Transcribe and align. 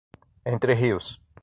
Entre 0.45 0.73
Rios 0.73 1.21